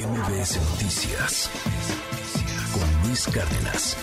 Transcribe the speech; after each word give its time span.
MBS 0.00 0.56
Noticias 0.70 1.50
con 2.72 3.06
Luis 3.06 3.26
Cárdenas. 3.26 3.98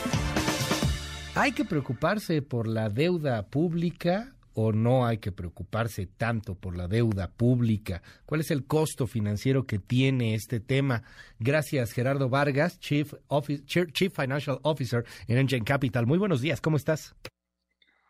¿Hay 1.33 1.53
que 1.53 1.65
preocuparse 1.65 2.43
por 2.43 2.67
la 2.67 2.89
deuda 2.89 3.47
pública 3.47 4.35
o 4.53 4.71
no 4.71 5.07
hay 5.07 5.17
que 5.17 5.31
preocuparse 5.31 6.05
tanto 6.05 6.53
por 6.53 6.77
la 6.77 6.87
deuda 6.87 7.31
pública? 7.31 8.03
¿Cuál 8.27 8.41
es 8.41 8.51
el 8.51 8.67
costo 8.67 9.07
financiero 9.07 9.65
que 9.65 9.79
tiene 9.79 10.35
este 10.35 10.59
tema? 10.59 11.01
Gracias, 11.39 11.93
Gerardo 11.93 12.29
Vargas, 12.29 12.79
Chief, 12.79 13.11
Chief 13.65 14.13
Financial 14.13 14.59
Officer 14.61 15.03
en 15.27 15.39
Engine 15.39 15.65
Capital. 15.65 16.05
Muy 16.05 16.19
buenos 16.19 16.41
días, 16.41 16.61
¿cómo 16.61 16.77
estás? 16.77 17.15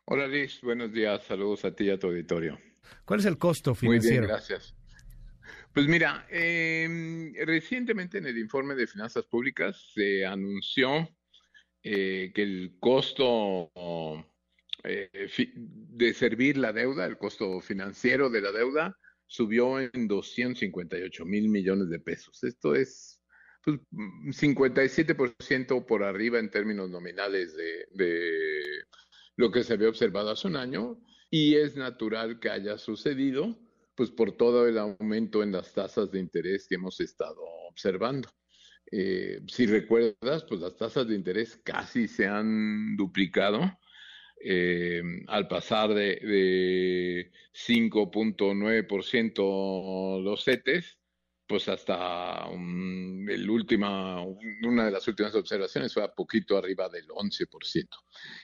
Hola 0.03 0.27
Luis, 0.27 0.59
buenos 0.61 0.91
días, 0.91 1.23
saludos 1.23 1.63
a 1.63 1.71
ti 1.71 1.85
y 1.85 1.91
a 1.91 1.97
tu 1.97 2.07
auditorio. 2.07 2.59
¿Cuál 3.05 3.21
es 3.21 3.25
el 3.25 3.37
costo 3.37 3.73
financiero? 3.73 4.23
Muy 4.23 4.27
bien, 4.27 4.35
gracias. 4.35 4.75
Pues 5.77 5.87
mira, 5.87 6.25
em, 6.31 7.35
recientemente 7.45 8.17
en 8.17 8.25
el 8.25 8.39
informe 8.39 8.73
de 8.73 8.87
finanzas 8.87 9.25
públicas 9.25 9.91
se 9.93 10.25
anunció 10.25 11.07
eh, 11.83 12.31
que 12.33 12.41
el 12.41 12.77
costo 12.79 13.69
eh, 14.83 15.29
de 15.53 16.13
servir 16.15 16.57
la 16.57 16.73
deuda, 16.73 17.05
el 17.05 17.19
costo 17.19 17.61
financiero 17.61 18.31
de 18.31 18.41
la 18.41 18.51
deuda, 18.51 18.97
subió 19.27 19.79
en 19.79 20.07
258 20.07 21.25
mil 21.25 21.47
millones 21.47 21.89
de 21.89 21.99
pesos. 21.99 22.43
Esto 22.43 22.73
es 22.73 23.21
pues, 23.63 23.79
57% 23.91 25.85
por 25.85 26.03
arriba 26.03 26.39
en 26.39 26.49
términos 26.49 26.89
nominales 26.89 27.55
de, 27.55 27.85
de 27.91 28.63
lo 29.35 29.51
que 29.51 29.63
se 29.63 29.73
había 29.73 29.89
observado 29.89 30.31
hace 30.31 30.47
un 30.47 30.55
año 30.55 30.99
y 31.29 31.53
es 31.53 31.75
natural 31.75 32.39
que 32.39 32.49
haya 32.49 32.79
sucedido 32.79 33.66
pues 33.97 34.11
por 34.11 34.37
todo 34.37 34.67
el 34.67 34.77
aumento 34.77 35.41
en 35.41 35.51
las 35.51 35.73
tasas 35.73 36.11
de 36.11 36.19
interés 36.19 36.67
que 36.67 36.75
hemos 36.75 37.01
estado 37.01 37.41
observando. 37.67 38.29
Eh, 38.91 39.41
si 39.47 39.65
recuerdas, 39.65 40.45
pues 40.47 40.61
las 40.61 40.77
tasas 40.77 41.07
de 41.07 41.15
interés 41.15 41.59
casi 41.63 42.07
se 42.07 42.27
han 42.27 42.95
duplicado 42.95 43.59
eh, 44.39 45.01
al 45.27 45.47
pasar 45.47 45.95
de, 45.95 46.19
de 46.21 47.31
5.9% 47.53 50.23
los 50.23 50.45
CETES, 50.45 50.99
pues 51.47 51.67
hasta 51.67 52.47
el 52.51 53.49
última, 53.49 54.23
una 54.61 54.85
de 54.85 54.91
las 54.91 55.07
últimas 55.07 55.33
observaciones 55.33 55.91
fue 55.91 56.03
a 56.03 56.13
poquito 56.13 56.55
arriba 56.55 56.87
del 56.87 57.07
11%. 57.07 57.87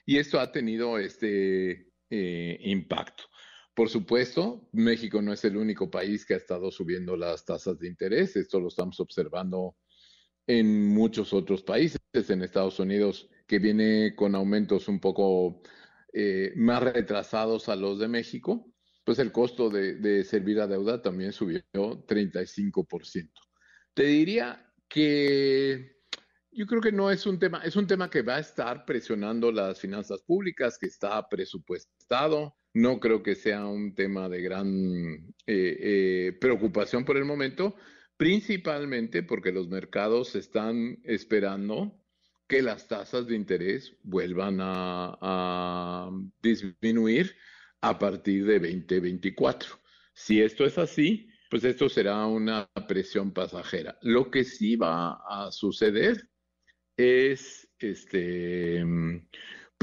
Y 0.07 0.17
esto 0.17 0.39
ha 0.39 0.51
tenido 0.51 0.97
este 0.97 1.91
eh, 2.09 2.57
impacto. 2.61 3.25
Por 3.73 3.89
supuesto, 3.89 4.69
México 4.71 5.21
no 5.21 5.33
es 5.33 5.43
el 5.45 5.57
único 5.57 5.89
país 5.89 6.25
que 6.25 6.35
ha 6.35 6.37
estado 6.37 6.69
subiendo 6.71 7.17
las 7.17 7.43
tasas 7.43 7.79
de 7.79 7.87
interés. 7.87 8.35
Esto 8.35 8.59
lo 8.59 8.67
estamos 8.67 8.99
observando 8.99 9.75
en 10.45 10.89
muchos 10.89 11.33
otros 11.33 11.63
países, 11.63 11.99
en 12.13 12.43
Estados 12.43 12.79
Unidos, 12.79 13.29
que 13.47 13.59
viene 13.59 14.13
con 14.15 14.35
aumentos 14.35 14.87
un 14.87 14.99
poco 14.99 15.61
eh, 16.13 16.53
más 16.55 16.83
retrasados 16.83 17.69
a 17.69 17.75
los 17.75 17.97
de 17.97 18.07
México, 18.07 18.71
pues 19.03 19.19
el 19.19 19.31
costo 19.31 19.69
de, 19.69 20.23
servir 20.23 20.59
a 20.59 20.67
deuda 20.67 21.01
también 21.01 21.33
subió 21.33 21.61
35%. 21.73 23.31
Te 23.93 24.03
diría 24.03 24.71
que 24.87 25.97
yo 26.51 26.67
creo 26.67 26.81
que 26.81 26.91
no 26.91 27.09
es 27.09 27.25
un 27.25 27.39
tema, 27.39 27.61
es 27.63 27.75
un 27.75 27.87
tema 27.87 28.09
que 28.09 28.21
va 28.21 28.35
a 28.35 28.39
estar 28.39 28.85
presionando 28.85 29.51
las 29.51 29.79
finanzas 29.79 30.21
públicas, 30.21 30.77
que 30.77 30.85
está 30.85 31.27
presupuestado. 31.27 32.55
No 32.73 32.99
creo 32.99 33.21
que 33.21 33.35
sea 33.35 33.65
un 33.65 33.93
tema 33.93 34.27
de 34.29 34.41
gran 34.41 35.33
eh, 35.45 35.77
eh, 35.79 36.37
preocupación 36.41 37.05
por 37.05 37.17
el 37.17 37.25
momento, 37.25 37.75
principalmente 38.17 39.21
porque 39.21 39.51
los 39.51 39.67
mercados 39.67 40.35
están 40.35 40.99
esperando 41.03 42.03
que 42.47 42.61
las 42.61 42.87
tasas 42.87 43.27
de 43.27 43.35
interés 43.35 43.95
vuelvan 44.03 44.57
a, 44.61 46.09
disminuir 46.41 47.35
a 47.81 47.97
partir 47.97 48.45
de 48.45 48.59
2024. 48.59 49.79
Si 50.13 50.41
esto 50.41 50.65
es 50.65 50.77
así, 50.77 51.27
pues 51.49 51.63
esto 51.63 51.89
será 51.89 52.25
una 52.25 52.69
presión 52.87 53.31
pasajera. 53.31 53.97
Lo 54.01 54.31
que 54.31 54.43
sí 54.43 54.75
va 54.75 55.19
a 55.27 55.51
suceder 55.51 56.29
es 56.97 57.67
este 57.77 58.83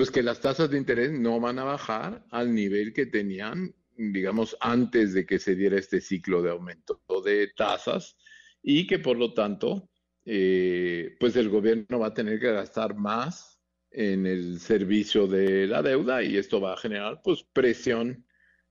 pues 0.00 0.10
que 0.10 0.22
las 0.22 0.40
tasas 0.40 0.70
de 0.70 0.78
interés 0.78 1.12
no 1.12 1.40
van 1.40 1.58
a 1.58 1.64
bajar 1.64 2.24
al 2.30 2.54
nivel 2.54 2.94
que 2.94 3.04
tenían, 3.04 3.74
digamos, 3.98 4.56
antes 4.58 5.12
de 5.12 5.26
que 5.26 5.38
se 5.38 5.54
diera 5.54 5.78
este 5.78 6.00
ciclo 6.00 6.40
de 6.40 6.52
aumento 6.52 7.02
de 7.22 7.48
tasas 7.54 8.16
y 8.62 8.86
que 8.86 8.98
por 8.98 9.18
lo 9.18 9.34
tanto 9.34 9.90
eh, 10.24 11.18
pues 11.20 11.36
el 11.36 11.50
gobierno 11.50 11.98
va 11.98 12.06
a 12.06 12.14
tener 12.14 12.40
que 12.40 12.50
gastar 12.50 12.94
más 12.94 13.60
en 13.90 14.24
el 14.24 14.58
servicio 14.60 15.26
de 15.26 15.66
la 15.66 15.82
deuda 15.82 16.22
y 16.22 16.38
esto 16.38 16.62
va 16.62 16.72
a 16.72 16.78
generar 16.78 17.20
pues 17.22 17.44
presión 17.52 18.24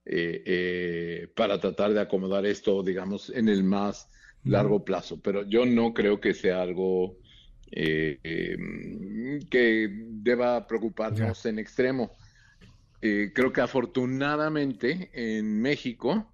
eh, 0.06 0.41
eh, 0.47 1.28
para 1.35 1.59
tratar 1.59 1.94
de 1.94 2.01
acomodar 2.01 2.47
esto, 2.47 2.81
digamos, 2.81 3.29
en 3.29 3.50
el 3.50 3.63
más 3.63 4.09
largo 4.44 4.84
plazo. 4.84 5.22
Pero 5.22 5.47
yo 5.47 5.68
no 5.68 5.94
creo 5.94 6.19
que 6.19 6.34
sea 6.34 6.63
algo 6.63 7.19
em, 7.72 9.40
que 9.50 9.90
deba 10.22 10.68
preocuparnos 10.68 11.46
en 11.46 11.59
extremo. 11.59 12.12
creo 13.02 13.53
que 13.53 13.62
afortunadamente 13.62 15.09
en 15.13 15.62
México, 15.62 16.31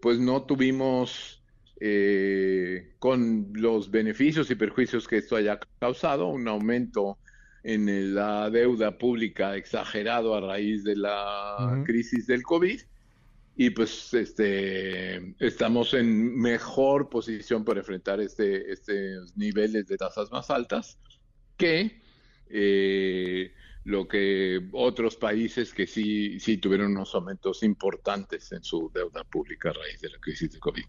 pues 0.00 0.18
no 0.18 0.42
tuvimos 0.44 1.40
eh, 1.82 2.92
con 2.98 3.52
los 3.54 3.90
beneficios 3.90 4.50
y 4.50 4.54
perjuicios 4.54 5.08
que 5.08 5.16
esto 5.16 5.36
haya 5.36 5.58
causado, 5.78 6.26
un 6.26 6.46
aumento 6.46 7.16
en 7.62 8.14
la 8.14 8.50
deuda 8.50 8.98
pública 8.98 9.56
exagerado 9.56 10.34
a 10.34 10.42
raíz 10.42 10.84
de 10.84 10.96
la 10.96 11.82
crisis 11.86 12.26
del 12.26 12.42
COVID 12.42 12.82
y 13.62 13.68
pues 13.68 14.14
este 14.14 15.34
estamos 15.38 15.92
en 15.92 16.34
mejor 16.34 17.10
posición 17.10 17.62
para 17.62 17.80
enfrentar 17.80 18.18
este, 18.18 18.72
estos 18.72 19.36
niveles 19.36 19.86
de 19.86 19.98
tasas 19.98 20.32
más 20.32 20.48
altas 20.48 20.98
que 21.58 22.00
eh, 22.48 23.52
lo 23.84 24.08
que 24.08 24.66
otros 24.72 25.16
países 25.16 25.74
que 25.74 25.86
sí, 25.86 26.40
sí 26.40 26.56
tuvieron 26.56 26.92
unos 26.92 27.14
aumentos 27.14 27.62
importantes 27.62 28.50
en 28.52 28.64
su 28.64 28.90
deuda 28.94 29.24
pública 29.24 29.68
a 29.68 29.72
raíz 29.74 30.00
de 30.00 30.08
la 30.08 30.18
crisis 30.20 30.52
del 30.52 30.60
COVID. 30.60 30.84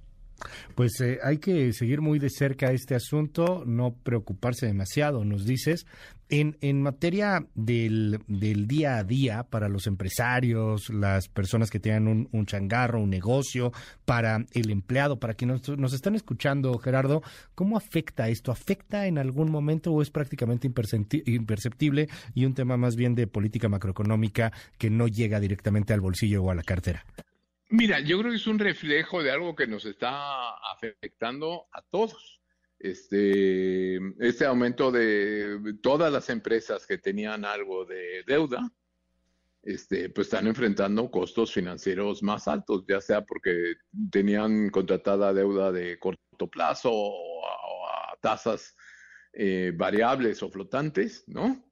Pues 0.75 0.99
eh, 1.01 1.19
hay 1.23 1.37
que 1.37 1.73
seguir 1.73 2.01
muy 2.01 2.19
de 2.19 2.29
cerca 2.29 2.71
este 2.71 2.95
asunto, 2.95 3.63
no 3.65 3.93
preocuparse 3.93 4.65
demasiado, 4.65 5.23
nos 5.25 5.45
dices. 5.45 5.85
En, 6.29 6.57
en 6.61 6.81
materia 6.81 7.45
del, 7.55 8.19
del 8.25 8.65
día 8.65 8.95
a 8.95 9.03
día 9.03 9.43
para 9.43 9.67
los 9.67 9.85
empresarios, 9.85 10.89
las 10.89 11.27
personas 11.27 11.69
que 11.69 11.81
tengan 11.81 12.07
un, 12.07 12.29
un 12.31 12.45
changarro, 12.45 13.01
un 13.01 13.09
negocio, 13.09 13.73
para 14.05 14.45
el 14.53 14.69
empleado, 14.69 15.19
para 15.19 15.33
quienes 15.33 15.67
nos, 15.67 15.93
están 15.93 16.15
escuchando, 16.15 16.77
Gerardo, 16.77 17.21
¿cómo 17.53 17.75
afecta 17.75 18.29
esto? 18.29 18.53
¿Afecta 18.53 19.07
en 19.07 19.17
algún 19.17 19.51
momento 19.51 19.91
o 19.91 20.01
es 20.01 20.09
prácticamente 20.09 20.71
imperceptible 21.25 22.07
y 22.33 22.45
un 22.45 22.53
tema 22.53 22.77
más 22.77 22.95
bien 22.95 23.13
de 23.13 23.27
política 23.27 23.67
macroeconómica 23.67 24.53
que 24.77 24.89
no 24.89 25.07
llega 25.07 25.41
directamente 25.41 25.93
al 25.93 25.99
bolsillo 25.99 26.43
o 26.43 26.51
a 26.51 26.55
la 26.55 26.63
cartera? 26.63 27.05
Mira, 27.71 28.01
yo 28.01 28.19
creo 28.19 28.31
que 28.31 28.37
es 28.37 28.47
un 28.47 28.59
reflejo 28.59 29.23
de 29.23 29.31
algo 29.31 29.55
que 29.55 29.65
nos 29.65 29.85
está 29.85 30.55
afectando 30.73 31.67
a 31.71 31.81
todos. 31.81 32.41
Este, 32.77 33.97
este 34.19 34.45
aumento 34.45 34.91
de 34.91 35.75
todas 35.81 36.11
las 36.11 36.29
empresas 36.29 36.85
que 36.85 36.97
tenían 36.97 37.45
algo 37.45 37.85
de 37.85 38.23
deuda, 38.27 38.69
este, 39.63 40.09
pues 40.09 40.27
están 40.27 40.47
enfrentando 40.47 41.09
costos 41.09 41.53
financieros 41.53 42.21
más 42.23 42.49
altos, 42.49 42.83
ya 42.89 42.99
sea 42.99 43.23
porque 43.23 43.75
tenían 44.11 44.69
contratada 44.69 45.33
deuda 45.33 45.71
de 45.71 45.97
corto 45.97 46.49
plazo 46.49 46.89
o 46.91 47.47
a, 47.47 48.17
tasas 48.19 48.75
eh, 49.31 49.71
variables 49.73 50.43
o 50.43 50.49
flotantes, 50.51 51.23
¿no? 51.25 51.70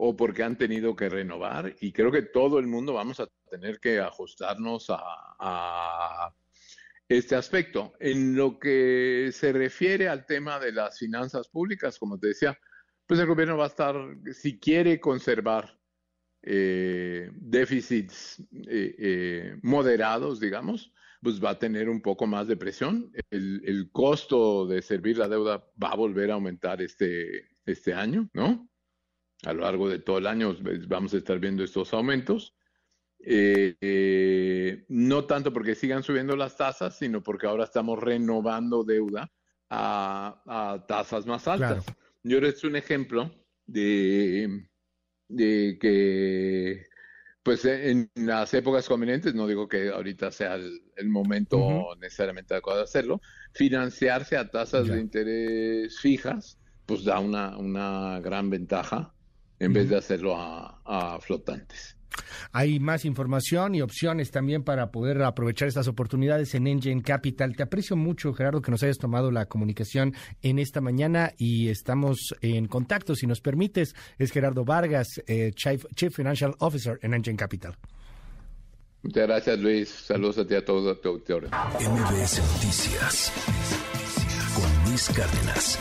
O 0.00 0.16
porque 0.16 0.44
han 0.44 0.56
tenido 0.56 0.94
que 0.94 1.08
renovar 1.08 1.74
y 1.80 1.92
creo 1.92 2.12
que 2.12 2.22
todo 2.22 2.60
el 2.60 2.68
mundo 2.68 2.94
vamos 2.94 3.18
a 3.18 3.26
tener 3.50 3.80
que 3.80 3.98
ajustarnos 3.98 4.86
a, 4.90 6.32
este 7.08 7.34
aspecto. 7.34 7.94
En 7.98 8.36
lo 8.36 8.58
que 8.58 9.30
se 9.32 9.52
refiere 9.52 10.08
al 10.08 10.26
tema 10.26 10.60
de 10.60 10.72
las 10.72 10.98
finanzas 10.98 11.48
públicas, 11.48 11.98
como 11.98 12.18
te 12.18 12.28
decía, 12.28 12.56
pues 13.06 13.18
el 13.18 13.26
gobierno 13.26 13.56
va 13.56 13.64
a 13.64 13.68
estar, 13.68 13.96
si 14.32 14.60
quiere 14.60 15.00
conservar 15.00 15.80
eh, 16.42 17.30
déficits 17.32 18.40
eh, 18.52 18.94
eh, 18.98 19.56
moderados, 19.62 20.38
digamos, 20.38 20.92
pues 21.22 21.42
va 21.42 21.50
a 21.50 21.58
tener 21.58 21.88
un 21.88 22.02
poco 22.02 22.26
más 22.26 22.46
de 22.46 22.56
presión. 22.56 23.10
El, 23.30 23.62
el, 23.64 23.90
costo 23.90 24.66
de 24.66 24.82
servir 24.82 25.16
la 25.16 25.28
deuda 25.28 25.64
va 25.82 25.92
a 25.92 25.96
volver 25.96 26.30
a 26.30 26.34
aumentar 26.34 26.82
este, 26.82 27.48
este 27.64 27.94
año, 27.94 28.28
¿no? 28.34 28.68
A 29.44 29.52
lo 29.52 29.62
largo 29.62 29.88
de 29.88 29.98
todo 29.98 30.18
el 30.18 30.26
año 30.26 30.56
vamos 30.88 31.14
a 31.14 31.18
estar 31.18 31.38
viendo 31.38 31.62
estos 31.64 31.92
aumentos. 31.92 32.54
Eh, 33.20 33.76
eh, 33.80 34.84
no 34.88 35.24
tanto 35.24 35.52
porque 35.52 35.74
sigan 35.74 36.02
subiendo 36.02 36.36
las 36.36 36.56
tasas, 36.56 36.96
sino 36.96 37.22
porque 37.22 37.46
ahora 37.46 37.64
estamos 37.64 37.98
renovando 37.98 38.84
deuda 38.84 39.30
a, 39.70 40.84
tasas 40.86 41.26
más 41.26 41.46
altas. 41.48 41.84
Yo 42.22 42.38
es 42.38 42.64
un 42.64 42.76
ejemplo 42.76 43.30
de, 43.66 44.66
de 45.28 45.78
que 45.80 46.86
pues 47.42 47.64
en 47.64 48.10
las 48.14 48.52
épocas 48.52 48.86
convenientes, 48.86 49.34
no 49.34 49.46
digo 49.46 49.68
que 49.68 49.88
ahorita 49.88 50.30
sea 50.30 50.56
el, 50.56 51.08
momento 51.08 51.94
necesariamente 51.98 52.52
adecuado 52.52 52.80
de 52.80 52.84
hacerlo, 52.84 53.22
financiarse 53.52 54.36
a 54.36 54.50
tasas 54.50 54.88
de 54.88 55.00
interés 55.00 55.98
fijas, 55.98 56.58
pues 56.84 57.04
da 57.04 57.20
una, 57.20 57.56
una 57.56 58.20
gran 58.20 58.50
ventaja 58.50 59.14
en 59.58 59.72
vez 59.72 59.88
de 59.88 59.96
hacerlo 59.96 60.34
a 60.36 61.18
flotantes. 61.20 61.98
Hay 62.52 62.80
más 62.80 63.04
información 63.04 63.74
y 63.74 63.82
opciones 63.82 64.30
también 64.30 64.62
para 64.62 64.90
poder 64.90 65.22
aprovechar 65.22 65.68
estas 65.68 65.88
oportunidades 65.88 66.54
en 66.54 66.66
Engine 66.66 67.02
Capital. 67.02 67.56
Te 67.56 67.62
aprecio 67.62 67.96
mucho, 67.96 68.32
Gerardo, 68.32 68.62
que 68.62 68.70
nos 68.70 68.82
hayas 68.82 68.98
tomado 68.98 69.30
la 69.30 69.46
comunicación 69.46 70.14
en 70.42 70.58
esta 70.58 70.80
mañana 70.80 71.32
y 71.36 71.68
estamos 71.68 72.34
en 72.40 72.66
contacto, 72.66 73.14
si 73.14 73.26
nos 73.26 73.40
permites. 73.40 73.94
Es 74.18 74.30
Gerardo 74.30 74.64
Vargas, 74.64 75.22
eh, 75.26 75.52
Chief, 75.54 75.84
Financial 76.14 76.54
Officer 76.58 76.98
en 77.02 77.14
Engine 77.14 77.36
Capital. 77.36 77.76
Muchas 79.02 79.28
gracias, 79.28 79.58
Luis. 79.60 79.88
Saludos 79.88 80.38
a 80.38 80.46
ti 80.46 80.54
a 80.54 80.64
todos, 80.64 80.96
a 80.96 81.00
tu 81.00 81.14
MBS 81.14 82.40
Noticias 82.54 83.32
con 84.54 84.90
Luis 84.90 85.08
Cárdenas. 85.14 85.78